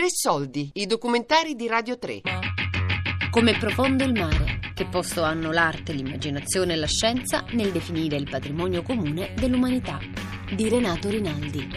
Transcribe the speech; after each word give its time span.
Tre 0.00 0.08
soldi, 0.08 0.70
i 0.76 0.86
documentari 0.86 1.54
di 1.54 1.66
Radio 1.66 1.98
3. 1.98 2.22
Come 3.30 3.58
profondo 3.58 4.02
il 4.02 4.14
mare, 4.14 4.72
che 4.72 4.86
posto 4.86 5.22
hanno 5.22 5.52
l'arte, 5.52 5.92
l'immaginazione 5.92 6.72
e 6.72 6.76
la 6.76 6.86
scienza 6.86 7.44
nel 7.50 7.70
definire 7.70 8.16
il 8.16 8.26
patrimonio 8.26 8.80
comune 8.80 9.34
dell'umanità, 9.34 9.98
di 10.56 10.70
Renato 10.70 11.10
Rinaldi. 11.10 11.68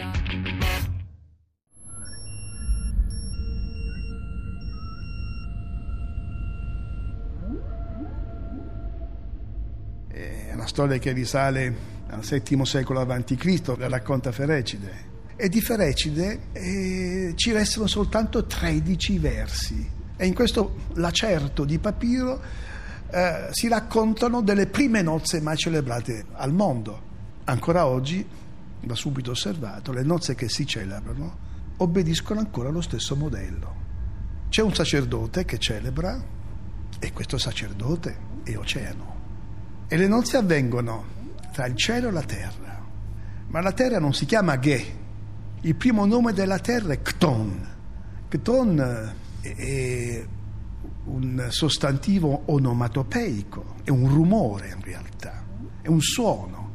È 10.08 10.54
una 10.54 10.66
storia 10.66 10.96
che 10.96 11.12
risale 11.12 11.76
al 12.08 12.20
VII 12.20 12.64
secolo 12.64 13.00
a.C., 13.00 13.76
la 13.76 13.88
racconta 13.88 14.32
Ferecide. 14.32 15.12
E 15.36 15.48
di 15.48 15.60
Ferecide 15.60 16.40
eh, 16.52 17.32
ci 17.34 17.52
restano 17.52 17.86
soltanto 17.86 18.44
13 18.44 19.18
versi. 19.18 19.90
E 20.16 20.26
in 20.26 20.34
questo 20.34 20.76
lacerto 20.94 21.64
di 21.64 21.78
papiro 21.78 22.40
eh, 23.10 23.48
si 23.50 23.68
raccontano 23.68 24.42
delle 24.42 24.66
prime 24.66 25.02
nozze 25.02 25.40
mai 25.40 25.56
celebrate 25.56 26.26
al 26.32 26.52
mondo. 26.52 27.12
Ancora 27.44 27.86
oggi, 27.86 28.26
da 28.80 28.94
subito 28.94 29.32
osservato, 29.32 29.92
le 29.92 30.02
nozze 30.02 30.34
che 30.34 30.48
si 30.48 30.66
celebrano 30.66 31.36
obbediscono 31.76 32.40
ancora 32.40 32.68
allo 32.68 32.80
stesso 32.80 33.16
modello. 33.16 33.82
C'è 34.48 34.62
un 34.62 34.74
sacerdote 34.74 35.44
che 35.44 35.58
celebra 35.58 36.22
e 36.98 37.12
questo 37.12 37.38
sacerdote 37.38 38.16
è 38.44 38.56
oceano. 38.56 39.22
E 39.88 39.96
le 39.96 40.06
nozze 40.06 40.36
avvengono 40.36 41.04
tra 41.52 41.66
il 41.66 41.76
cielo 41.76 42.08
e 42.08 42.12
la 42.12 42.22
terra. 42.22 42.82
Ma 43.48 43.60
la 43.60 43.72
terra 43.72 43.98
non 43.98 44.14
si 44.14 44.26
chiama 44.26 44.58
Ge. 44.58 45.02
Il 45.64 45.76
primo 45.76 46.04
nome 46.04 46.34
della 46.34 46.58
terra 46.58 46.92
è 46.92 47.00
Kton. 47.00 47.68
Kton 48.28 49.14
è 49.40 50.26
un 51.04 51.46
sostantivo 51.48 52.42
onomatopeico, 52.44 53.76
è 53.82 53.88
un 53.88 54.06
rumore 54.06 54.74
in 54.76 54.82
realtà, 54.82 55.42
è 55.80 55.88
un 55.88 56.02
suono. 56.02 56.72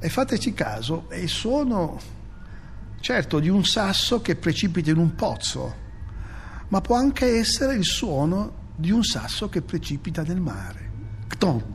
E 0.00 0.08
fateci 0.08 0.52
caso, 0.54 1.08
è 1.08 1.18
il 1.18 1.28
suono, 1.28 2.00
certo, 2.98 3.38
di 3.38 3.48
un 3.48 3.64
sasso 3.64 4.20
che 4.20 4.34
precipita 4.34 4.90
in 4.90 4.98
un 4.98 5.14
pozzo, 5.14 5.74
ma 6.66 6.80
può 6.80 6.96
anche 6.96 7.38
essere 7.38 7.76
il 7.76 7.84
suono 7.84 8.72
di 8.74 8.90
un 8.90 9.04
sasso 9.04 9.48
che 9.48 9.62
precipita 9.62 10.22
nel 10.22 10.40
mare. 10.40 10.90
Kton 11.28 11.74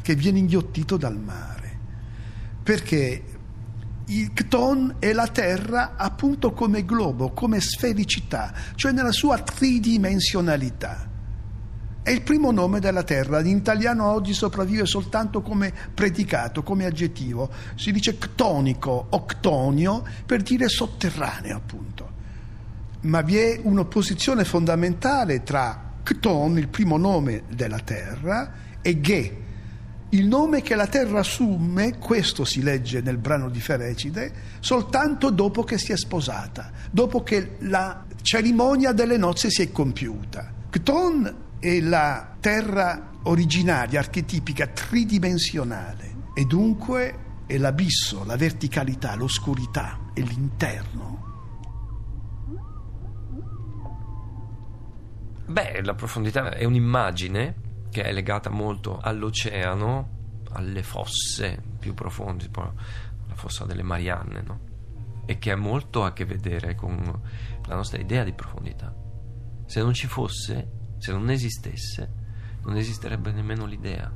che 0.00 0.14
viene 0.14 0.38
inghiottito 0.38 0.96
dal 0.96 1.18
mare. 1.18 1.76
Perché 2.62 3.24
il 4.08 4.32
Cton 4.32 4.96
è 4.98 5.12
la 5.12 5.26
Terra 5.26 5.94
appunto 5.96 6.52
come 6.52 6.84
globo, 6.84 7.32
come 7.32 7.60
sfericità, 7.60 8.52
cioè 8.74 8.92
nella 8.92 9.12
sua 9.12 9.38
tridimensionalità. 9.38 11.06
È 12.02 12.10
il 12.10 12.22
primo 12.22 12.50
nome 12.50 12.80
della 12.80 13.02
Terra, 13.02 13.40
in 13.40 13.58
italiano 13.58 14.06
oggi 14.06 14.32
sopravvive 14.32 14.86
soltanto 14.86 15.42
come 15.42 15.74
predicato, 15.92 16.62
come 16.62 16.86
aggettivo. 16.86 17.50
Si 17.74 17.92
dice 17.92 18.16
ctonico 18.16 19.08
o 19.10 19.26
ctonio 19.26 20.02
per 20.24 20.40
dire 20.40 20.68
sotterraneo 20.68 21.56
appunto. 21.56 22.10
Ma 23.02 23.20
vi 23.20 23.36
è 23.36 23.60
un'opposizione 23.62 24.44
fondamentale 24.44 25.42
tra 25.42 25.96
Cton, 26.02 26.56
il 26.56 26.68
primo 26.68 26.96
nome 26.96 27.42
della 27.50 27.80
Terra, 27.80 28.52
e 28.80 29.00
Ge, 29.02 29.42
il 30.10 30.26
nome 30.26 30.62
che 30.62 30.74
la 30.74 30.86
terra 30.86 31.18
assume, 31.20 31.98
questo 31.98 32.44
si 32.44 32.62
legge 32.62 33.02
nel 33.02 33.18
brano 33.18 33.50
di 33.50 33.60
Ferecide, 33.60 34.32
soltanto 34.60 35.30
dopo 35.30 35.64
che 35.64 35.76
si 35.76 35.92
è 35.92 35.96
sposata, 35.98 36.70
dopo 36.90 37.22
che 37.22 37.56
la 37.60 38.06
cerimonia 38.22 38.92
delle 38.92 39.18
nozze 39.18 39.50
si 39.50 39.62
è 39.62 39.70
compiuta. 39.70 40.54
Cton 40.70 41.36
è 41.58 41.80
la 41.80 42.36
terra 42.40 43.10
originaria, 43.24 43.98
archetipica, 43.98 44.68
tridimensionale 44.68 46.16
e 46.34 46.44
dunque 46.44 47.26
è 47.46 47.58
l'abisso, 47.58 48.24
la 48.24 48.36
verticalità, 48.36 49.14
l'oscurità, 49.14 50.10
è 50.14 50.20
l'interno. 50.20 51.16
Beh, 55.46 55.82
la 55.82 55.94
profondità 55.94 56.54
è 56.54 56.64
un'immagine 56.64 57.66
che 57.90 58.02
è 58.02 58.12
legata 58.12 58.50
molto 58.50 58.98
all'oceano, 58.98 60.42
alle 60.52 60.82
fosse 60.82 61.62
più 61.78 61.94
profonde, 61.94 62.44
tipo 62.44 62.60
la 63.26 63.34
fossa 63.34 63.64
delle 63.64 63.82
Marianne, 63.82 64.42
no? 64.42 64.60
e 65.26 65.38
che 65.38 65.52
ha 65.52 65.56
molto 65.56 66.04
a 66.04 66.12
che 66.12 66.24
vedere 66.24 66.74
con 66.74 67.20
la 67.66 67.74
nostra 67.74 68.00
idea 68.00 68.24
di 68.24 68.32
profondità. 68.32 68.94
Se 69.66 69.82
non 69.82 69.92
ci 69.92 70.06
fosse, 70.06 70.70
se 70.98 71.12
non 71.12 71.28
esistesse, 71.30 72.12
non 72.62 72.76
esisterebbe 72.76 73.30
nemmeno 73.32 73.66
l'idea 73.66 74.10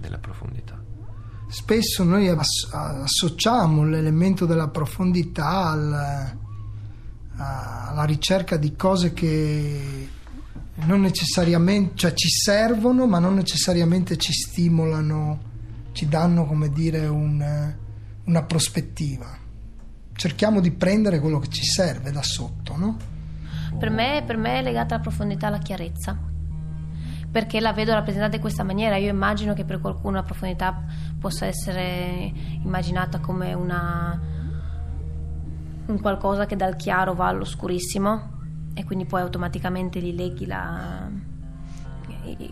della 0.00 0.18
profondità. 0.18 0.82
Spesso 1.48 2.04
noi 2.04 2.28
associamo 2.28 3.84
l'elemento 3.84 4.46
della 4.46 4.68
profondità 4.68 5.68
al, 5.68 6.38
alla 7.36 8.04
ricerca 8.04 8.56
di 8.56 8.74
cose 8.74 9.12
che 9.12 10.08
non 10.84 11.00
necessariamente, 11.00 11.96
cioè 11.96 12.12
ci 12.12 12.28
servono, 12.28 13.06
ma 13.06 13.18
non 13.18 13.34
necessariamente 13.34 14.16
ci 14.18 14.32
stimolano, 14.32 15.38
ci 15.92 16.06
danno, 16.06 16.44
come 16.44 16.68
dire, 16.68 17.06
un, 17.06 17.74
una 18.24 18.42
prospettiva. 18.44 19.38
Cerchiamo 20.12 20.60
di 20.60 20.70
prendere 20.70 21.18
quello 21.18 21.38
che 21.38 21.48
ci 21.48 21.64
serve 21.64 22.10
da 22.10 22.22
sotto, 22.22 22.76
no? 22.76 22.96
Per 23.78 23.90
me, 23.90 24.22
per 24.26 24.36
me 24.36 24.58
è 24.58 24.62
legata 24.62 24.94
alla 24.94 25.02
profondità 25.02 25.46
alla 25.46 25.58
chiarezza, 25.58 26.16
perché 27.30 27.60
la 27.60 27.72
vedo 27.72 27.92
rappresentata 27.92 28.36
in 28.36 28.40
questa 28.42 28.62
maniera. 28.62 28.96
Io 28.96 29.10
immagino 29.10 29.54
che 29.54 29.64
per 29.64 29.80
qualcuno 29.80 30.16
la 30.16 30.22
profondità 30.22 30.84
possa 31.18 31.46
essere 31.46 32.32
immaginata 32.62 33.18
come 33.18 33.54
una, 33.54 34.20
un 35.86 36.00
qualcosa 36.00 36.46
che 36.46 36.56
dal 36.56 36.76
chiaro 36.76 37.14
va 37.14 37.28
all'oscurissimo 37.28 38.34
e 38.78 38.84
quindi 38.84 39.06
poi 39.06 39.22
automaticamente 39.22 40.00
li 40.00 40.14
leghi 40.14 40.44
la, 40.44 41.08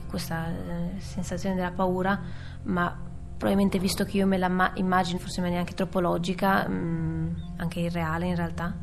questa 0.06 0.48
eh, 0.48 0.98
sensazione 0.98 1.54
della 1.54 1.70
paura, 1.70 2.18
ma 2.62 2.96
probabilmente 3.36 3.78
visto 3.78 4.04
che 4.04 4.16
io 4.16 4.26
me 4.26 4.38
la 4.38 4.72
immagino 4.76 5.18
forse 5.18 5.36
in 5.36 5.42
maniera 5.42 5.60
anche 5.60 5.74
troppo 5.74 6.00
logica, 6.00 6.66
mm, 6.66 7.28
anche 7.56 7.80
irreale 7.80 8.26
in 8.26 8.36
realtà, 8.36 8.74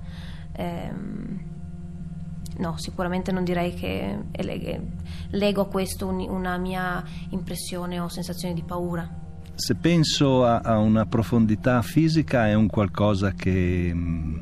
ehm, 0.52 1.40
no, 2.58 2.78
sicuramente 2.78 3.32
non 3.32 3.44
direi 3.44 3.74
che 3.74 4.20
leggo 5.32 5.62
a 5.62 5.68
questo 5.68 6.06
un, 6.06 6.20
una 6.30 6.58
mia 6.58 7.04
impressione 7.30 8.00
o 8.00 8.08
sensazione 8.08 8.54
di 8.54 8.62
paura. 8.62 9.10
Se 9.56 9.74
penso 9.74 10.46
a, 10.46 10.60
a 10.60 10.78
una 10.78 11.08
profondità 11.08 11.82
fisica 11.82 12.48
è 12.48 12.54
un 12.54 12.68
qualcosa 12.68 13.32
che, 13.32 13.92
mm, 13.92 14.38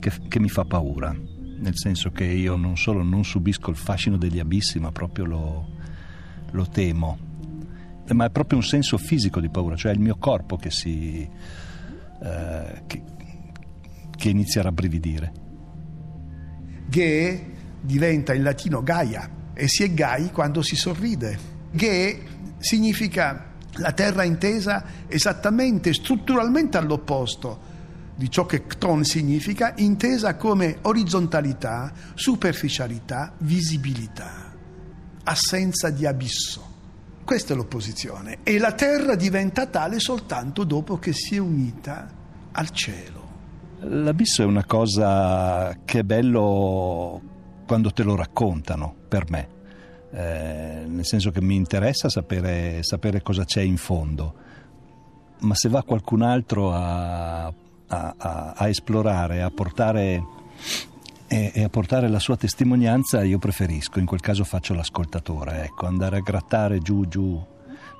che, 0.00 0.10
che 0.26 0.40
mi 0.40 0.48
fa 0.48 0.64
paura 0.64 1.36
nel 1.58 1.76
senso 1.76 2.10
che 2.10 2.24
io 2.24 2.56
non 2.56 2.76
solo 2.76 3.02
non 3.02 3.24
subisco 3.24 3.70
il 3.70 3.76
fascino 3.76 4.16
degli 4.16 4.38
abissi, 4.38 4.78
ma 4.78 4.92
proprio 4.92 5.24
lo, 5.24 5.68
lo 6.50 6.68
temo. 6.68 7.18
Ma 8.10 8.24
è 8.24 8.30
proprio 8.30 8.58
un 8.58 8.64
senso 8.64 8.96
fisico 8.96 9.40
di 9.40 9.50
paura, 9.50 9.76
cioè 9.76 9.92
è 9.92 9.94
il 9.94 10.00
mio 10.00 10.16
corpo 10.16 10.56
che 10.56 10.70
si. 10.70 11.28
Eh, 12.22 12.82
che, 12.86 13.02
che 14.16 14.28
inizia 14.28 14.60
a 14.62 14.64
rabbrividire. 14.64 15.32
Ge 16.86 17.52
diventa 17.80 18.34
in 18.34 18.42
latino 18.42 18.82
Gaia 18.82 19.30
e 19.52 19.68
si 19.68 19.84
è 19.84 19.92
gai 19.92 20.30
quando 20.30 20.62
si 20.62 20.74
sorride. 20.74 21.38
Ge 21.70 22.22
significa 22.58 23.52
la 23.74 23.92
terra 23.92 24.24
intesa 24.24 24.84
esattamente, 25.06 25.92
strutturalmente 25.92 26.78
all'opposto 26.78 27.67
di 28.18 28.28
ciò 28.28 28.46
che 28.46 28.66
Cton 28.66 29.04
significa, 29.04 29.74
intesa 29.76 30.34
come 30.34 30.78
orizzontalità, 30.82 31.92
superficialità, 32.14 33.32
visibilità, 33.38 34.52
assenza 35.22 35.88
di 35.90 36.04
abisso. 36.04 36.66
Questa 37.24 37.52
è 37.52 37.56
l'opposizione. 37.56 38.38
E 38.42 38.58
la 38.58 38.72
terra 38.72 39.14
diventa 39.14 39.66
tale 39.66 40.00
soltanto 40.00 40.64
dopo 40.64 40.98
che 40.98 41.12
si 41.12 41.36
è 41.36 41.38
unita 41.38 42.10
al 42.50 42.70
cielo. 42.70 43.26
L'abisso 43.82 44.42
è 44.42 44.46
una 44.46 44.64
cosa 44.64 45.78
che 45.84 46.00
è 46.00 46.02
bello 46.02 47.22
quando 47.68 47.92
te 47.92 48.02
lo 48.02 48.16
raccontano, 48.16 48.96
per 49.06 49.30
me. 49.30 49.48
Eh, 50.10 50.86
nel 50.88 51.06
senso 51.06 51.30
che 51.30 51.40
mi 51.40 51.54
interessa 51.54 52.08
sapere, 52.08 52.82
sapere 52.82 53.22
cosa 53.22 53.44
c'è 53.44 53.60
in 53.60 53.76
fondo. 53.76 54.34
Ma 55.38 55.54
se 55.54 55.68
va 55.68 55.84
qualcun 55.84 56.22
altro 56.22 56.72
a 56.72 57.54
a, 57.88 58.14
a, 58.16 58.52
a 58.56 58.68
esplorare, 58.68 59.42
a 59.42 59.50
portare, 59.50 60.24
e, 61.26 61.62
a 61.62 61.68
portare 61.68 62.08
la 62.08 62.18
sua 62.18 62.36
testimonianza, 62.36 63.22
io 63.22 63.38
preferisco, 63.38 63.98
in 63.98 64.06
quel 64.06 64.20
caso 64.20 64.44
faccio 64.44 64.74
l'ascoltatore, 64.74 65.64
ecco, 65.64 65.86
andare 65.86 66.18
a 66.18 66.20
grattare 66.20 66.78
giù 66.78 67.06
giù. 67.06 67.44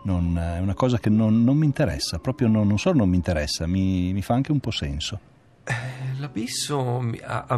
Non, 0.01 0.39
è 0.39 0.61
una 0.61 0.75
cosa 0.75 0.99
che 0.99 1.11
non, 1.11 1.43
non 1.43 1.57
mi 1.57 1.67
interessa, 1.67 2.19
proprio 2.19 2.49
non, 2.49 2.67
non, 2.67 2.79
solo 2.79 2.99
non 2.99 3.09
mi 3.09 3.17
interessa, 3.17 3.67
mi, 3.67 4.13
mi 4.13 4.23
fa 4.23 4.35
anche 4.35 4.53
un 4.53 4.61
po' 4.61 4.71
senso. 4.71 5.19
Eh, 5.65 6.19
L'abisso 6.19 7.11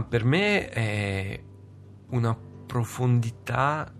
per 0.08 0.24
me 0.24 0.68
è 0.68 1.40
una 2.08 2.36
profondità 2.66 3.92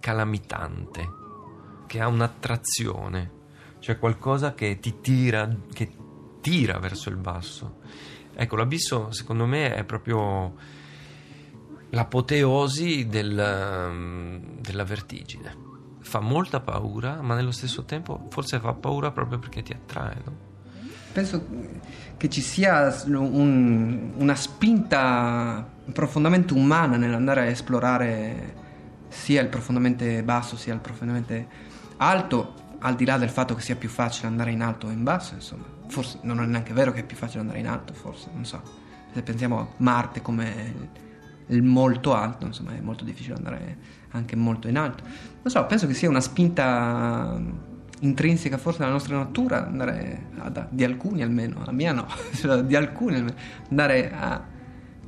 calamitante, 0.00 1.08
che 1.86 2.00
ha 2.00 2.08
un'attrazione, 2.08 3.30
cioè 3.78 3.98
qualcosa 3.98 4.52
che 4.52 4.78
ti 4.80 5.00
tira, 5.00 5.48
che 5.72 5.90
tira 6.44 6.78
verso 6.78 7.08
il 7.08 7.16
basso. 7.16 7.78
Ecco, 8.34 8.56
l'abisso 8.56 9.10
secondo 9.12 9.46
me 9.46 9.74
è 9.74 9.82
proprio 9.84 10.54
l'apoteosi 11.88 13.06
del, 13.06 13.88
um, 13.90 14.60
della 14.60 14.84
vertigine. 14.84 15.56
Fa 16.00 16.20
molta 16.20 16.60
paura, 16.60 17.22
ma 17.22 17.34
nello 17.34 17.50
stesso 17.50 17.84
tempo 17.84 18.26
forse 18.28 18.60
fa 18.60 18.74
paura 18.74 19.10
proprio 19.10 19.38
perché 19.38 19.62
ti 19.62 19.72
attrae, 19.72 20.16
no? 20.22 20.36
Penso 21.14 21.46
che 22.18 22.28
ci 22.28 22.42
sia 22.42 22.94
un- 23.06 24.12
una 24.16 24.34
spinta 24.34 25.66
profondamente 25.94 26.52
umana 26.52 26.98
nell'andare 26.98 27.40
a 27.40 27.44
esplorare 27.44 28.62
sia 29.08 29.40
il 29.40 29.48
profondamente 29.48 30.22
basso 30.22 30.56
sia 30.56 30.74
il 30.74 30.80
profondamente 30.80 31.46
alto, 31.96 32.54
al 32.80 32.96
di 32.96 33.06
là 33.06 33.16
del 33.16 33.30
fatto 33.30 33.54
che 33.54 33.62
sia 33.62 33.76
più 33.76 33.88
facile 33.88 34.26
andare 34.26 34.50
in 34.50 34.60
alto 34.60 34.88
o 34.88 34.90
in 34.90 35.04
basso, 35.04 35.32
insomma. 35.32 35.73
Forse 35.86 36.18
non 36.22 36.40
è 36.40 36.46
neanche 36.46 36.72
vero 36.72 36.92
che 36.92 37.00
è 37.00 37.04
più 37.04 37.16
facile 37.16 37.40
andare 37.40 37.58
in 37.58 37.68
alto, 37.68 37.92
forse, 37.94 38.28
non 38.32 38.44
so. 38.44 38.60
Se 39.12 39.22
pensiamo 39.22 39.58
a 39.60 39.66
Marte 39.78 40.22
come 40.22 41.02
il 41.46 41.62
molto 41.62 42.14
alto, 42.14 42.46
insomma, 42.46 42.74
è 42.74 42.80
molto 42.80 43.04
difficile 43.04 43.36
andare 43.36 43.76
anche 44.10 44.36
molto 44.36 44.68
in 44.68 44.76
alto. 44.76 45.04
Non 45.04 45.50
so, 45.50 45.64
penso 45.66 45.86
che 45.86 45.94
sia 45.94 46.08
una 46.08 46.20
spinta 46.20 47.40
intrinseca 48.00 48.58
forse 48.58 48.80
nella 48.80 48.92
nostra 48.92 49.16
natura, 49.16 49.66
andare 49.66 50.26
ad- 50.38 50.68
di 50.70 50.84
alcuni 50.84 51.22
almeno, 51.22 51.62
la 51.64 51.72
mia 51.72 51.92
no, 51.92 52.06
di 52.64 52.76
alcuni 52.76 53.16
almeno, 53.16 53.36
andare 53.68 54.12
a 54.12 54.52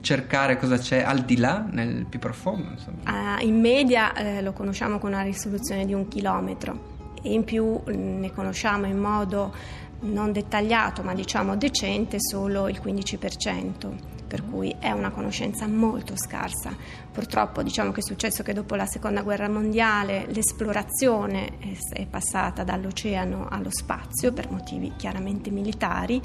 cercare 0.01 0.57
cosa 0.57 0.79
c'è 0.79 1.03
al 1.03 1.21
di 1.21 1.37
là, 1.37 1.67
nel 1.69 2.07
più 2.07 2.19
profondo, 2.19 2.69
insomma. 2.71 3.41
In 3.41 3.61
media 3.61 4.13
eh, 4.15 4.43
lo 4.43 4.53
conosciamo 4.53 4.99
con 4.99 5.13
una 5.13 5.23
risoluzione 5.23 5.85
di 5.85 5.95
un 5.95 6.07
chilometro 6.09 6.95
e 7.23 7.33
in 7.33 7.45
più 7.45 7.65
mm, 7.65 8.21
ne 8.21 8.33
conosciamo 8.33 8.87
in 8.87 8.99
modo 8.99 9.53
non 10.01 10.33
dettagliato 10.33 11.03
ma 11.03 11.15
diciamo 11.15 11.57
decente 11.57 12.19
solo 12.21 12.69
il 12.69 12.81
15%. 12.83 14.15
Per 14.27 14.45
cui 14.45 14.75
è 14.81 14.91
una 14.91 15.11
conoscenza 15.11 15.69
molto 15.69 16.15
scarsa. 16.17 16.77
Purtroppo 17.13 17.63
diciamo 17.63 17.93
che 17.93 18.01
è 18.01 18.03
successo 18.03 18.43
che 18.43 18.53
dopo 18.53 18.75
la 18.75 18.87
seconda 18.87 19.23
guerra 19.23 19.49
mondiale 19.49 20.27
l'esplorazione 20.31 21.59
è, 21.93 22.07
passata 22.07 22.65
dall'oceano 22.65 23.47
allo 23.49 23.71
spazio 23.71 24.33
per 24.33 24.51
motivi 24.51 24.95
chiaramente 24.97 25.51
militari 25.51 26.21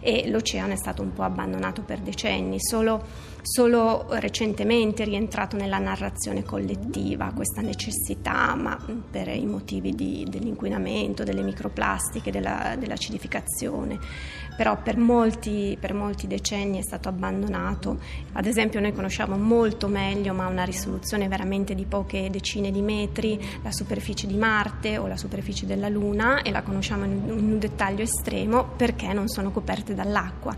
e 0.00 0.28
l'oceano 0.28 0.74
è 0.74 0.76
stato 0.76 1.00
un 1.00 1.14
po' 1.14 1.22
abbandonato 1.22 1.80
per 1.80 2.00
decenni. 2.00 2.58
Solo, 2.60 3.02
solo 3.46 4.06
recentemente 4.10 5.02
è 5.02 5.06
rientrato 5.06 5.56
nella 5.56 5.78
narrazione 5.78 6.42
collettiva 6.42 7.32
questa 7.34 7.60
necessità, 7.60 8.54
ma 8.54 8.78
per 9.10 9.28
i 9.28 9.46
motivi 9.46 9.94
di- 9.94 10.26
dell'inquinamento, 10.28 11.24
delle 11.24 11.42
microplastiche, 11.42 12.30
della, 12.30 12.76
dell'acidificazione. 12.78 13.98
Però 14.56 14.80
per 14.80 14.96
molti, 14.96 15.76
per 15.78 15.92
molti 15.92 16.26
decenni 16.26 16.78
è 16.78 16.82
stato 16.82 17.10
abbandonato. 17.10 17.98
Ad 18.32 18.46
esempio 18.46 18.80
noi 18.80 18.94
conosciamo 18.94 19.36
molto 19.36 19.86
meglio, 19.86 20.32
ma 20.32 20.46
una 20.46 20.64
risoluzione 20.64 21.28
veramente 21.28 21.74
di 21.74 21.84
poche 21.84 22.30
decine 22.30 22.70
di 22.70 22.80
metri, 22.80 23.38
la 23.62 23.70
superficie 23.70 24.26
di 24.26 24.36
Marte 24.36 24.96
o 24.96 25.06
la 25.06 25.18
superficie 25.18 25.66
della 25.66 25.90
Luna 25.90 26.40
e 26.40 26.50
la 26.50 26.62
conosciamo 26.62 27.04
in 27.04 27.16
in 27.36 27.52
un 27.52 27.58
dettaglio 27.58 28.02
estremo 28.02 28.64
perché 28.76 29.12
non 29.12 29.28
sono 29.28 29.50
coperte 29.50 29.94
dall'acqua. 29.94 30.54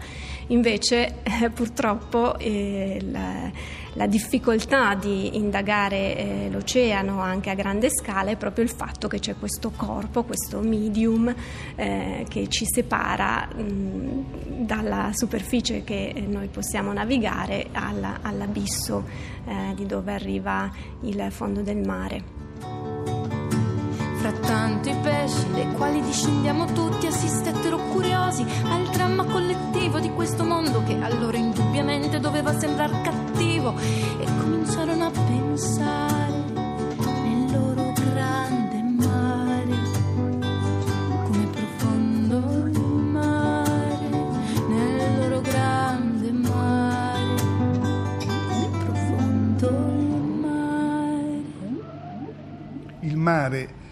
Invece 0.48 1.22
eh, 1.22 1.50
purtroppo 1.54 2.38
eh, 2.38 2.77
la, 3.10 3.50
la 3.94 4.06
difficoltà 4.06 4.94
di 4.94 5.36
indagare 5.36 6.16
eh, 6.16 6.48
l'oceano 6.50 7.20
anche 7.20 7.50
a 7.50 7.54
grande 7.54 7.88
scala 7.90 8.30
è 8.30 8.36
proprio 8.36 8.64
il 8.64 8.70
fatto 8.70 9.08
che 9.08 9.18
c'è 9.18 9.36
questo 9.38 9.70
corpo, 9.74 10.24
questo 10.24 10.60
medium 10.60 11.34
eh, 11.76 12.24
che 12.28 12.48
ci 12.48 12.64
separa 12.66 13.48
mh, 13.54 14.64
dalla 14.64 15.10
superficie 15.12 15.84
che 15.84 16.12
eh, 16.14 16.20
noi 16.20 16.48
possiamo 16.48 16.92
navigare 16.92 17.68
alla- 17.72 18.18
all'abisso 18.22 19.04
eh, 19.46 19.74
di 19.74 19.86
dove 19.86 20.12
arriva 20.12 20.70
il 21.02 21.26
fondo 21.30 21.62
del 21.62 21.78
mare. 21.78 22.37
Fra 24.18 24.32
tanti 24.32 24.92
pesci 25.00 25.48
dai 25.52 25.72
quali 25.74 26.00
discendiamo 26.02 26.64
tutti 26.72 27.06
assistettero 27.06 27.78
curiosi 27.92 28.44
al 28.64 28.88
dramma 28.90 29.24
collettivo 29.24 30.00
di 30.00 30.10
questo 30.10 30.44
mondo 30.44 30.82
che 30.82 30.98
a 31.00 31.08
loro 31.14 31.36
indubbiamente 31.36 32.18
doveva 32.18 32.58
sembrare 32.58 33.00
cattivo 33.02 33.78
e 33.78 34.24
cominciarono 34.40 35.04
a 35.04 35.10
pensare 35.10 36.32
nel 37.22 37.52
loro 37.52 37.92
grande 37.92 38.82
mare 38.82 39.76
come 41.24 41.46
profondo 41.52 42.40
mare 43.12 43.98
nel 44.68 45.18
loro 45.20 45.40
grande 45.42 46.32
mare 46.32 47.34
come 48.48 48.68
profondo 48.84 49.70
mare. 50.40 51.42
Il 53.00 53.16
mare 53.16 53.86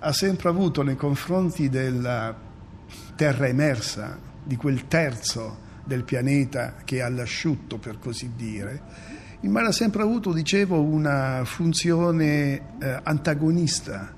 ha 0.00 0.12
sempre 0.12 0.48
avuto 0.48 0.82
nei 0.82 0.96
confronti 0.96 1.68
della 1.68 2.34
terra 3.14 3.46
emersa, 3.46 4.18
di 4.42 4.56
quel 4.56 4.88
terzo 4.88 5.68
del 5.84 6.04
pianeta 6.04 6.76
che 6.84 6.96
è 6.96 7.00
all'asciutto 7.00 7.78
per 7.78 7.98
così 7.98 8.32
dire, 8.34 8.82
il 9.40 9.50
mare 9.50 9.68
ha 9.68 9.72
sempre 9.72 10.02
avuto, 10.02 10.32
dicevo, 10.32 10.82
una 10.82 11.42
funzione 11.44 12.78
eh, 12.78 13.00
antagonista, 13.02 14.14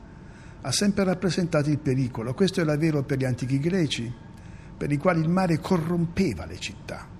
ha 0.60 0.72
sempre 0.72 1.04
rappresentato 1.04 1.70
il 1.70 1.78
pericolo. 1.78 2.34
Questo 2.34 2.60
era 2.60 2.76
vero 2.76 3.02
per 3.02 3.18
gli 3.18 3.24
antichi 3.24 3.58
greci, 3.58 4.12
per 4.76 4.90
i 4.90 4.96
quali 4.96 5.20
il 5.20 5.28
mare 5.28 5.58
corrompeva 5.58 6.46
le 6.46 6.58
città 6.58 7.11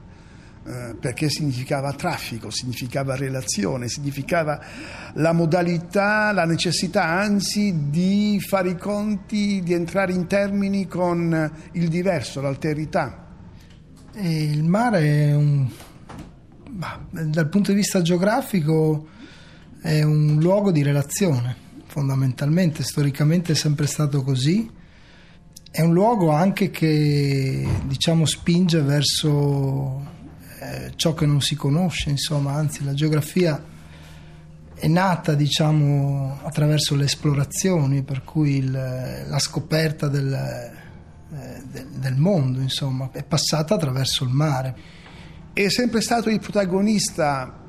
eh, 0.65 0.95
perché 1.01 1.29
significava 1.29 1.93
traffico, 1.93 2.49
significava 2.51 3.17
relazione, 3.17 3.89
significava 3.89 4.61
la 5.15 5.33
modalità, 5.33 6.31
la 6.31 6.45
necessità 6.45 7.03
anzi 7.05 7.89
di 7.91 8.41
fare 8.41 8.71
i 8.71 8.77
conti, 8.77 9.61
di 9.65 9.73
entrare 9.73 10.13
in 10.13 10.29
termini 10.29 10.87
con 10.87 11.53
il 11.73 11.89
diverso, 11.89 12.41
l'alterità. 12.41 13.27
E 14.15 14.43
il 14.45 14.63
mare 14.63 15.01
è 15.01 15.35
un, 15.35 15.69
dal 17.11 17.49
punto 17.49 17.73
di 17.73 17.79
vista 17.79 18.01
geografico 18.01 19.09
è 19.81 20.03
un 20.05 20.39
luogo 20.39 20.71
di 20.71 20.85
relazione, 20.85 21.57
fondamentalmente, 21.87 22.85
storicamente 22.85 23.51
è 23.51 23.57
sempre 23.57 23.89
stato 23.89 24.23
così. 24.23 24.71
È 25.69 25.81
un 25.81 25.93
luogo 25.93 26.31
anche 26.31 26.71
che 26.71 27.67
diciamo 27.87 28.27
spinge 28.27 28.81
verso 28.83 30.12
ciò 30.97 31.15
che 31.15 31.27
non 31.27 31.41
si 31.41 31.55
conosce, 31.55 32.11
insomma, 32.11 32.53
anzi 32.55 32.85
la 32.85 32.95
geografia 32.95 33.63
è 34.75 34.89
nata 34.89 35.35
diciamo 35.35 36.41
attraverso 36.43 36.97
le 36.97 37.05
esplorazioni, 37.05 38.03
per 38.03 38.25
cui 38.25 38.57
il- 38.57 38.71
la 38.71 39.39
scoperta 39.39 40.09
del, 40.09 40.33
eh, 40.33 41.63
del- 41.71 41.89
del 41.89 42.17
mondo, 42.17 42.61
insomma, 42.61 43.11
è 43.13 43.23
passata 43.23 43.75
attraverso 43.75 44.25
il 44.25 44.31
mare. 44.31 44.77
È 45.53 45.69
sempre 45.69 46.01
stato 46.01 46.31
il 46.31 46.41
protagonista 46.41 47.61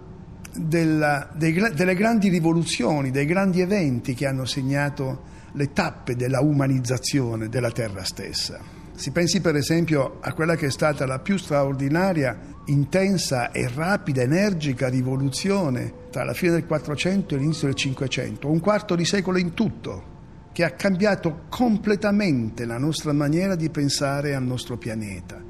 della- 0.56 1.30
dei 1.36 1.54
delle 1.74 1.96
grandi 1.96 2.30
rivoluzioni, 2.30 3.12
dei 3.12 3.26
grandi 3.26 3.62
eventi 3.62 4.14
che 4.14 4.26
hanno 4.26 4.46
segnato 4.46 5.32
le 5.54 5.72
tappe 5.74 6.16
della 6.16 6.42
umanizzazione 6.42 7.50
della 7.50 7.72
terra 7.72 8.04
stessa. 8.04 8.60
Si 8.96 9.12
pensi 9.12 9.42
per 9.42 9.56
esempio 9.56 10.20
a 10.22 10.34
quella 10.34 10.56
che 10.56 10.68
è 10.68 10.72
stata 10.72 11.06
la 11.06 11.20
più 11.20 11.38
straordinaria, 11.38 12.38
intensa 12.66 13.52
e 13.52 13.68
rapida, 13.68 14.22
energica 14.22 14.88
rivoluzione 14.88 15.94
tra 16.10 16.24
la 16.24 16.34
fine 16.34 16.54
del 16.54 16.66
400 16.66 17.36
e 17.36 17.38
l'inizio 17.38 17.68
del 17.68 17.76
500, 17.76 18.50
un 18.50 18.60
quarto 18.60 18.96
di 18.96 19.06
secolo 19.06 19.38
in 19.38 19.54
tutto, 19.54 20.12
che 20.52 20.64
ha 20.64 20.72
cambiato 20.72 21.46
completamente 21.50 22.66
la 22.66 22.78
nostra 22.78 23.12
maniera 23.12 23.56
di 23.56 23.70
pensare 23.70 24.36
al 24.36 24.44
nostro 24.44 24.78
pianeta. 24.78 25.42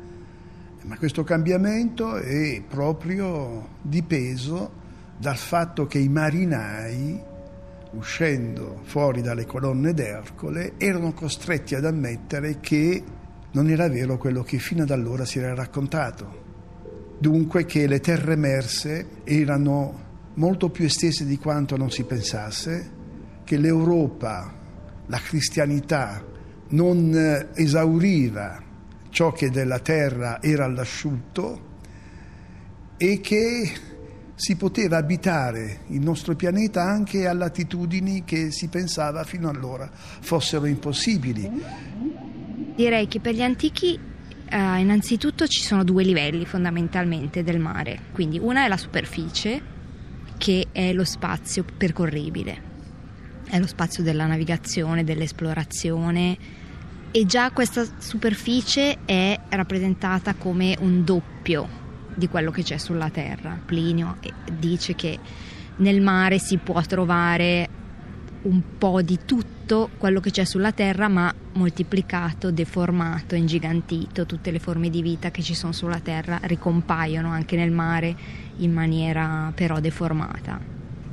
Ma 0.84 0.98
questo 0.98 1.24
cambiamento 1.24 2.15
è 2.15 2.62
proprio 2.67 3.67
dipeso 3.82 4.82
dal 5.17 5.38
fatto 5.38 5.86
che 5.86 6.00
i 6.00 6.10
marinai, 6.10 7.22
uscendo 7.91 8.79
fuori 8.84 9.22
dalle 9.22 9.46
colonne 9.46 9.93
d'Ercole, 9.93 10.74
erano 10.77 11.13
costretti 11.13 11.75
ad 11.75 11.86
ammettere 11.86 12.60
che 12.60 13.03
non 13.51 13.70
era 13.70 13.88
vero 13.88 14.17
quello 14.17 14.41
che 14.41 14.58
fino 14.58 14.84
ad 14.84 14.89
allora 14.89 15.25
si 15.25 15.39
era 15.39 15.53
raccontato. 15.53 16.42
Dunque 17.17 17.65
che 17.65 17.88
le 17.88 18.00
terre 18.00 18.34
emerse 18.34 19.22
erano 19.24 20.01
molto 20.36 20.70
più 20.70 20.86
estese 20.86 21.25
di 21.25 21.38
quanto 21.38 21.77
non 21.77 21.91
si 21.91 22.03
pensasse, 22.03 22.91
che 23.43 23.58
l'Europa, 23.58 24.53
la 25.05 25.20
cristianità, 25.20 26.24
non 26.70 27.13
eh, 27.13 27.50
esauriva 27.62 28.62
ciò 29.10 29.32
che 29.32 29.51
della 29.51 29.79
terra 29.79 30.41
era 30.41 30.65
all'asciutto 30.65 31.72
e 32.98 33.20
che 33.22 33.72
si 34.36 34.55
poteva 34.55 34.98
abitare 34.98 35.82
il 35.88 36.01
nostro 36.01 36.36
pianeta 36.36 36.82
anche 36.82 37.27
a 37.27 37.34
latitudini 37.34 38.24
che 38.24 38.51
si 38.51 38.67
pensava 38.67 39.24
fino 39.24 39.50
allora 39.50 39.89
fossero 39.93 40.65
impossibili. 40.65 41.50
Direi 42.75 43.08
che 43.08 43.20
per 43.20 43.36
gli 43.36 43.43
antichi 43.43 44.00
eh, 44.50 44.79
innanzitutto 44.79 45.47
ci 45.47 45.62
sono 45.62 45.83
due 45.83 46.03
livelli 46.03 46.45
fondamentalmente 46.45 47.43
del 47.43 47.59
mare, 47.59 48.00
quindi 48.12 48.39
una 48.39 48.65
è 48.65 48.67
la 48.67 48.77
superficie 48.77 49.62
che 50.38 50.67
è 50.71 50.93
lo 50.93 51.03
spazio 51.03 51.63
percorribile, 51.77 52.62
è 53.50 53.59
lo 53.59 53.67
spazio 53.67 54.03
della 54.03 54.25
navigazione, 54.25 55.03
dell'esplorazione 55.03 56.38
e 57.12 57.25
già 57.25 57.51
questa 57.51 57.85
superficie 57.97 59.00
è 59.05 59.39
rappresentata 59.50 60.33
come 60.33 60.75
un 60.79 61.03
doppio 61.03 61.81
di 62.15 62.27
quello 62.27 62.51
che 62.51 62.63
c'è 62.63 62.77
sulla 62.77 63.09
terra. 63.09 63.59
Plinio 63.63 64.17
dice 64.51 64.95
che 64.95 65.19
nel 65.77 66.01
mare 66.01 66.39
si 66.39 66.57
può 66.57 66.81
trovare 66.81 67.69
un 68.43 68.62
po' 68.77 69.01
di 69.01 69.19
tutto 69.25 69.52
quello 69.97 70.19
che 70.19 70.31
c'è 70.31 70.43
sulla 70.43 70.71
terra, 70.71 71.07
ma 71.07 71.33
moltiplicato, 71.53 72.51
deformato, 72.51 73.35
ingigantito. 73.35 74.25
Tutte 74.25 74.51
le 74.51 74.59
forme 74.59 74.89
di 74.89 75.01
vita 75.01 75.31
che 75.31 75.41
ci 75.41 75.53
sono 75.53 75.73
sulla 75.73 75.99
terra 75.99 76.39
ricompaiono 76.43 77.29
anche 77.29 77.55
nel 77.55 77.71
mare 77.71 78.15
in 78.57 78.71
maniera 78.71 79.51
però 79.55 79.79
deformata. 79.79 80.59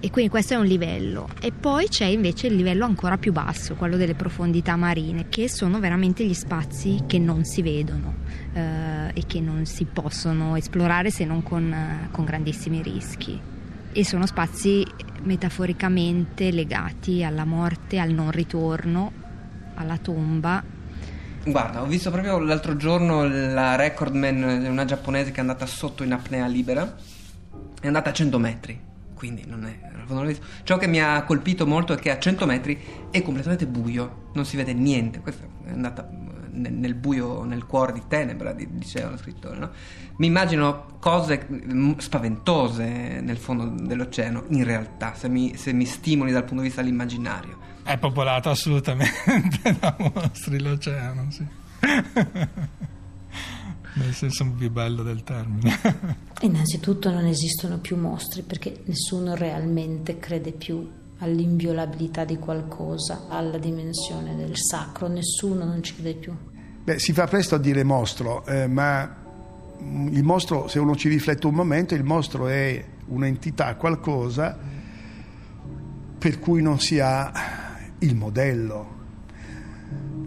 E 0.03 0.11
quindi 0.11 0.31
questo 0.31 0.55
è 0.55 0.57
un 0.57 0.65
livello. 0.65 1.29
E 1.41 1.53
poi 1.53 1.89
c'è 1.89 2.07
invece 2.07 2.47
il 2.47 2.55
livello 2.55 2.87
ancora 2.87 3.19
più 3.19 3.33
basso, 3.33 3.75
quello 3.75 3.97
delle 3.97 4.15
profondità 4.15 4.75
marine, 4.77 5.29
che 5.29 5.49
sono 5.49 5.79
veramente 5.79 6.25
gli 6.25 6.33
spazi 6.33 7.03
che 7.07 7.19
non 7.19 7.45
si 7.45 7.61
vedono 7.61 8.15
eh, 8.55 9.11
e 9.13 9.27
che 9.27 9.41
non 9.41 9.67
si 9.67 9.85
possono 9.85 10.57
esplorare 10.57 11.11
se 11.11 11.25
non 11.27 11.43
con, 11.43 11.71
eh, 11.71 12.09
con 12.11 12.25
grandissimi 12.25 12.81
rischi. 12.83 13.59
E 13.93 14.05
sono 14.05 14.27
spazi 14.27 14.87
metaforicamente 15.23 16.51
legati 16.51 17.25
alla 17.25 17.45
morte, 17.45 17.99
al 17.99 18.11
non 18.11 18.31
ritorno, 18.31 19.13
alla 19.75 19.99
tomba. 19.99 20.63
Guarda, 21.45 21.83
ho 21.83 21.87
visto 21.87 22.11
proprio 22.11 22.39
l'altro 22.39 22.77
giorno 22.77 23.27
la 23.27 23.75
recordman, 23.75 24.67
una 24.69 24.85
giapponese 24.85 25.31
che 25.31 25.39
è 25.39 25.41
andata 25.41 25.67
sotto 25.67 26.05
in 26.05 26.13
apnea 26.13 26.47
libera, 26.47 26.97
è 27.81 27.87
andata 27.87 28.11
a 28.11 28.13
100 28.13 28.39
metri, 28.39 28.81
quindi 29.15 29.45
non 29.47 29.65
è... 29.65 29.89
Non 30.07 30.27
visto. 30.27 30.45
Ciò 30.65 30.77
che 30.77 30.89
mi 30.89 31.01
ha 31.01 31.23
colpito 31.23 31.67
molto 31.69 31.93
è 31.93 31.97
che 31.97 32.11
a 32.11 32.19
100 32.19 32.45
metri 32.45 32.79
è 33.11 33.23
completamente 33.23 33.67
buio, 33.67 34.31
non 34.35 34.45
si 34.45 34.57
vede 34.57 34.73
niente, 34.73 35.21
questa 35.21 35.47
è 35.65 35.71
andata 35.71 36.03
nel, 36.61 36.73
nel 36.73 36.95
buio, 36.95 37.45
nel 37.45 37.67
cuore 37.67 37.93
di 37.93 38.03
tenebra, 38.07 38.53
diceva 38.53 39.11
lo 39.11 39.17
scrittore. 39.17 39.59
No? 39.59 39.71
Mi 40.17 40.27
immagino 40.27 40.97
cose 40.99 41.47
mm, 41.51 41.93
spaventose 41.99 43.21
nel 43.21 43.39
fondo 43.39 43.67
dell'oceano, 43.85 44.45
in 44.49 44.65
realtà, 44.65 45.15
se 45.15 45.29
mi, 45.29 45.57
se 45.57 45.73
mi 45.73 45.85
stimoli 45.87 46.33
dal 46.33 46.45
punto 46.45 46.63
di 46.63 46.69
vista 46.69 46.83
dell'immaginario. 46.83 47.59
È 47.83 47.97
popolato 47.99 48.51
assolutamente 48.51 49.77
da 49.81 49.97
mostri 49.99 50.61
l'oceano, 50.61 51.31
sì. 51.31 51.47
nel 53.95 54.15
senso 54.15 54.49
più 54.57 54.71
bello 54.71 55.03
del 55.03 55.23
termine. 55.23 55.79
Innanzitutto 56.43 57.11
non 57.11 57.27
esistono 57.27 57.79
più 57.79 57.97
mostri 57.97 58.43
perché 58.43 58.83
nessuno 58.85 59.35
realmente 59.35 60.19
crede 60.19 60.53
più 60.53 60.99
all'inviolabilità 61.19 62.25
di 62.25 62.39
qualcosa, 62.39 63.27
alla 63.29 63.59
dimensione 63.59 64.37
del 64.37 64.57
sacro, 64.57 65.09
nessuno 65.09 65.65
non 65.65 65.83
ci 65.83 65.95
crede 65.95 66.15
più. 66.15 66.35
Beh, 66.91 66.99
si 66.99 67.13
fa 67.13 67.29
presto 67.29 67.55
a 67.55 67.59
dire 67.59 67.85
mostro, 67.85 68.45
eh, 68.47 68.67
ma 68.67 69.09
il 69.79 70.25
mostro, 70.25 70.67
se 70.67 70.81
uno 70.81 70.97
ci 70.97 71.09
riflette 71.09 71.47
un 71.47 71.55
momento, 71.55 71.95
il 71.95 72.03
mostro 72.03 72.49
è 72.49 72.85
un'entità, 73.07 73.77
qualcosa 73.77 74.59
per 76.19 76.41
cui 76.41 76.61
non 76.61 76.81
si 76.81 76.99
ha 76.99 77.79
il 78.01 78.17
modello. 78.17 78.99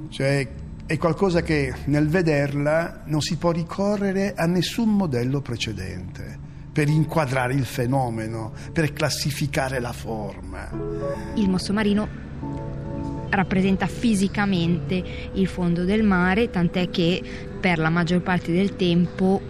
Cioè 0.07 0.47
è 0.85 0.97
qualcosa 0.97 1.41
che 1.41 1.73
nel 1.85 2.07
vederla 2.07 3.01
non 3.07 3.19
si 3.19 3.35
può 3.35 3.51
ricorrere 3.51 4.33
a 4.33 4.45
nessun 4.45 4.95
modello 4.95 5.41
precedente 5.41 6.39
per 6.71 6.87
inquadrare 6.87 7.55
il 7.55 7.65
fenomeno, 7.65 8.53
per 8.71 8.93
classificare 8.93 9.81
la 9.81 9.91
forma. 9.91 10.69
Il 11.35 11.49
mostro 11.49 11.73
marino 11.73 12.32
rappresenta 13.33 13.87
fisicamente 13.87 15.03
il 15.33 15.47
fondo 15.47 15.83
del 15.83 16.03
mare, 16.03 16.49
tant'è 16.49 16.89
che 16.89 17.21
per 17.59 17.77
la 17.77 17.89
maggior 17.89 18.21
parte 18.21 18.51
del 18.51 18.75
tempo 18.75 19.41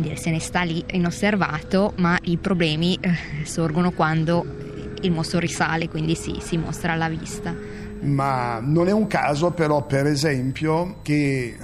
dire, 0.00 0.16
se 0.16 0.30
ne 0.30 0.40
sta 0.40 0.62
lì 0.62 0.84
inosservato, 0.92 1.92
ma 1.96 2.18
i 2.24 2.36
problemi 2.36 2.98
eh, 3.00 3.44
sorgono 3.44 3.92
quando 3.92 4.44
il 5.00 5.10
mostro 5.10 5.38
risale, 5.38 5.88
quindi 5.88 6.14
sì, 6.14 6.38
si 6.40 6.56
mostra 6.56 6.92
alla 6.92 7.08
vista. 7.08 7.54
Ma 8.00 8.60
non 8.60 8.88
è 8.88 8.92
un 8.92 9.06
caso 9.06 9.50
però, 9.52 9.84
per 9.84 10.06
esempio, 10.06 10.98
che 11.02 11.56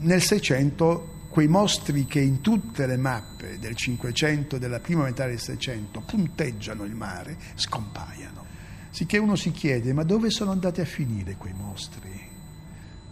nel 0.00 0.22
Seicento 0.22 1.16
quei 1.28 1.48
mostri 1.48 2.06
che 2.06 2.20
in 2.20 2.40
tutte 2.40 2.86
le 2.86 2.96
mappe 2.96 3.58
del 3.60 3.76
Cinquecento 3.76 4.56
e 4.56 4.58
della 4.58 4.80
prima 4.80 5.04
metà 5.04 5.26
del 5.26 5.38
Seicento 5.38 6.00
punteggiano 6.00 6.84
il 6.84 6.94
mare 6.94 7.36
scompaiano. 7.54 8.46
Sicché 8.90 9.18
uno 9.18 9.36
si 9.36 9.50
chiede, 9.50 9.92
ma 9.92 10.02
dove 10.02 10.30
sono 10.30 10.50
andati 10.50 10.80
a 10.80 10.84
finire 10.84 11.36
quei 11.36 11.52
mostri? 11.52 12.26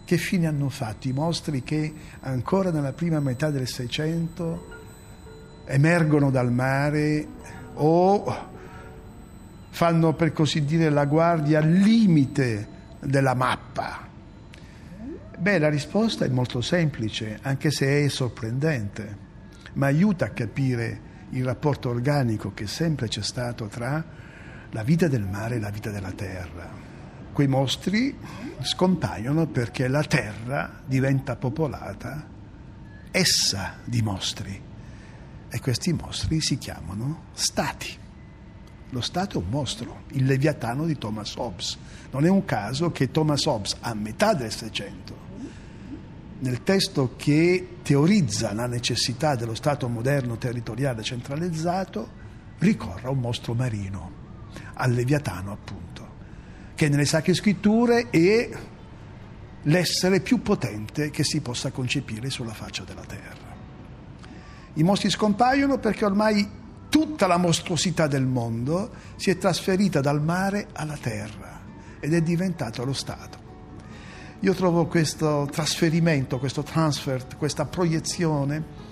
Che 0.03 0.17
fine 0.17 0.47
hanno 0.47 0.69
fatto 0.69 1.07
i 1.07 1.13
mostri 1.13 1.63
che 1.63 1.93
ancora 2.21 2.71
nella 2.71 2.93
prima 2.93 3.19
metà 3.19 3.51
del 3.51 3.67
Seicento 3.67 4.75
emergono 5.65 6.31
dal 6.31 6.51
mare 6.51 7.27
o 7.75 8.49
fanno 9.69 10.13
per 10.13 10.33
così 10.33 10.63
dire 10.63 10.89
la 10.89 11.05
guardia 11.05 11.59
al 11.59 11.69
limite 11.69 12.67
della 12.99 13.35
mappa? 13.35 14.07
Beh, 15.37 15.59
la 15.59 15.69
risposta 15.69 16.25
è 16.25 16.29
molto 16.29 16.61
semplice, 16.61 17.37
anche 17.43 17.69
se 17.69 18.03
è 18.03 18.07
sorprendente, 18.07 19.17
ma 19.73 19.85
aiuta 19.85 20.25
a 20.25 20.29
capire 20.29 21.01
il 21.31 21.43
rapporto 21.45 21.89
organico 21.89 22.53
che 22.53 22.65
sempre 22.65 23.07
c'è 23.07 23.21
stato 23.21 23.67
tra 23.67 24.03
la 24.71 24.83
vita 24.83 25.07
del 25.07 25.23
mare 25.23 25.55
e 25.55 25.59
la 25.59 25.69
vita 25.69 25.89
della 25.89 26.11
terra. 26.11 26.69
Quei 27.31 27.47
mostri 27.47 28.17
scompaiono 28.61 29.47
perché 29.47 29.87
la 29.87 30.03
terra 30.03 30.81
diventa 30.85 31.35
popolata, 31.35 32.25
essa 33.11 33.75
di 33.83 34.01
mostri, 34.01 34.61
e 35.49 35.59
questi 35.59 35.93
mostri 35.93 36.41
si 36.41 36.57
chiamano 36.57 37.25
stati. 37.33 37.95
Lo 38.91 39.01
Stato 39.01 39.39
è 39.39 39.41
un 39.41 39.49
mostro, 39.49 40.03
il 40.13 40.25
Leviatano 40.25 40.85
di 40.85 40.97
Thomas 40.97 41.35
Hobbes. 41.35 41.77
Non 42.11 42.25
è 42.25 42.29
un 42.29 42.45
caso 42.45 42.91
che 42.91 43.11
Thomas 43.11 43.45
Hobbes, 43.45 43.75
a 43.81 43.93
metà 43.93 44.33
del 44.33 44.51
Seicento, 44.51 45.15
nel 46.39 46.63
testo 46.63 47.15
che 47.17 47.77
teorizza 47.81 48.53
la 48.53 48.67
necessità 48.67 49.35
dello 49.35 49.55
Stato 49.55 49.87
moderno 49.87 50.37
territoriale 50.37 51.03
centralizzato, 51.03 52.09
ricorre 52.59 53.07
a 53.07 53.09
un 53.09 53.19
mostro 53.19 53.53
marino, 53.53 54.25
al 54.73 54.91
Leviatano 54.91 55.51
appunto, 55.51 56.07
che 56.75 56.89
nelle 56.89 57.05
Sacre 57.05 57.33
Scritture 57.33 58.09
è 58.09 58.49
l'essere 59.63 60.21
più 60.21 60.41
potente 60.41 61.09
che 61.09 61.23
si 61.23 61.41
possa 61.41 61.71
concepire 61.71 62.29
sulla 62.29 62.53
faccia 62.53 62.83
della 62.83 63.05
terra. 63.05 63.55
I 64.73 64.83
mostri 64.83 65.09
scompaiono 65.09 65.79
perché 65.79 66.05
ormai 66.05 66.49
tutta 66.89 67.27
la 67.27 67.37
mostruosità 67.37 68.07
del 68.07 68.25
mondo 68.25 68.91
si 69.15 69.29
è 69.29 69.37
trasferita 69.37 70.01
dal 70.01 70.21
mare 70.21 70.67
alla 70.73 70.97
terra 70.97 71.59
ed 71.99 72.13
è 72.13 72.21
diventato 72.21 72.85
lo 72.85 72.93
Stato. 72.93 73.45
Io 74.41 74.53
trovo 74.53 74.85
questo 74.85 75.47
trasferimento, 75.51 76.37
questo 76.37 76.61
transfer, 76.61 77.25
questa 77.37 77.65
proiezione 77.65 78.85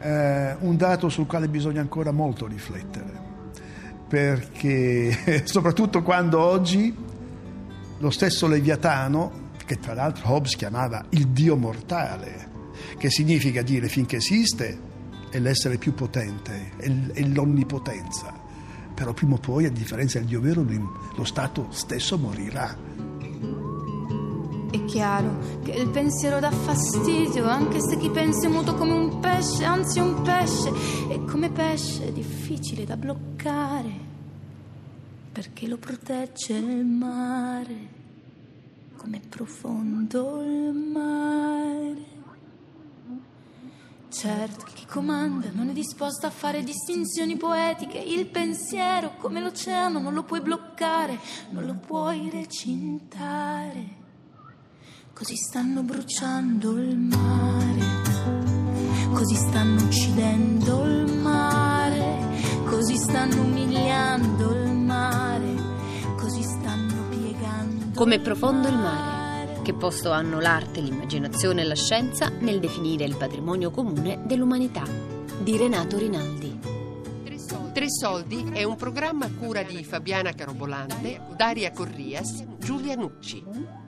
eh, 0.00 0.56
un 0.60 0.76
dato 0.76 1.08
sul 1.08 1.26
quale 1.26 1.48
bisogna 1.48 1.80
ancora 1.80 2.12
molto 2.12 2.46
riflettere, 2.46 3.17
perché 4.08 5.42
soprattutto 5.46 6.02
quando 6.02 6.40
oggi 6.40 6.94
lo 7.98 8.10
stesso 8.10 8.46
Leviatano, 8.46 9.46
che 9.66 9.78
tra 9.78 9.92
l'altro 9.94 10.32
Hobbes 10.32 10.56
chiamava 10.56 11.04
il 11.10 11.28
Dio 11.28 11.56
mortale, 11.56 12.48
che 12.96 13.10
significa 13.10 13.62
dire 13.62 13.88
finché 13.88 14.16
esiste 14.16 14.86
è 15.30 15.38
l'essere 15.38 15.76
più 15.76 15.92
potente, 15.94 16.72
è 16.78 17.22
l'onnipotenza, 17.22 18.32
però 18.94 19.12
prima 19.12 19.34
o 19.34 19.38
poi, 19.38 19.66
a 19.66 19.70
differenza 19.70 20.18
del 20.18 20.28
Dio 20.28 20.40
vero, 20.40 20.64
lo 21.14 21.24
Stato 21.24 21.66
stesso 21.70 22.16
morirà 22.16 22.76
è 24.70 24.84
chiaro 24.84 25.60
che 25.62 25.72
il 25.72 25.88
pensiero 25.88 26.40
dà 26.40 26.50
fastidio, 26.50 27.46
anche 27.48 27.80
se 27.80 27.96
chi 27.96 28.10
pensa 28.10 28.46
è 28.46 28.50
muto 28.50 28.74
come 28.74 28.92
un 28.92 29.18
pesce, 29.20 29.64
anzi 29.64 29.98
un 29.98 30.22
pesce, 30.22 30.70
e 31.08 31.24
come 31.24 31.50
pesce 31.50 32.08
è 32.08 32.12
difficile 32.12 32.84
da 32.84 32.96
bloccare, 32.96 33.90
perché 35.32 35.66
lo 35.66 35.78
protegge 35.78 36.54
il 36.54 36.84
mare, 36.84 37.76
come 38.96 39.20
profondo 39.28 40.42
il 40.42 40.72
mare. 40.72 42.16
Certo, 44.10 44.64
chi 44.74 44.86
comanda 44.86 45.50
non 45.52 45.68
è 45.68 45.72
disposto 45.72 46.26
a 46.26 46.30
fare 46.30 46.64
distinzioni 46.64 47.36
poetiche. 47.36 47.98
Il 47.98 48.26
pensiero, 48.26 49.12
come 49.18 49.40
l'oceano, 49.40 50.00
non 50.00 50.14
lo 50.14 50.24
puoi 50.24 50.40
bloccare, 50.40 51.18
non 51.50 51.66
lo 51.66 51.74
puoi 51.74 52.28
recintare. 52.30 53.97
Così 55.18 55.34
stanno 55.34 55.82
bruciando 55.82 56.78
il 56.78 56.96
mare, 56.96 57.82
così 59.12 59.34
stanno 59.34 59.82
uccidendo 59.82 60.84
il 60.84 61.12
mare, 61.12 62.62
così 62.66 62.96
stanno 62.96 63.42
umiliando 63.42 64.52
il 64.52 64.70
mare, 64.76 65.56
così 66.16 66.40
stanno 66.44 67.08
piegando. 67.08 67.98
Come 67.98 68.20
profondo 68.20 68.68
il 68.68 68.76
mare. 68.76 69.60
Che 69.62 69.74
posto 69.74 70.12
hanno 70.12 70.38
l'arte, 70.38 70.80
l'immaginazione 70.80 71.62
e 71.62 71.64
la 71.64 71.74
scienza 71.74 72.28
nel 72.28 72.60
definire 72.60 73.04
il 73.04 73.16
patrimonio 73.16 73.72
comune 73.72 74.22
dell'umanità? 74.24 74.84
Di 75.42 75.56
Renato 75.56 75.98
Rinaldi. 75.98 76.60
Tre 77.72 77.90
Soldi 77.90 78.50
è 78.52 78.62
un 78.62 78.76
programma 78.76 79.26
a 79.26 79.32
cura 79.32 79.64
di 79.64 79.82
Fabiana 79.82 80.32
Carobolante, 80.32 81.20
Daria 81.36 81.72
Corrias, 81.72 82.44
Giulia 82.58 82.94
Nucci. 82.94 83.87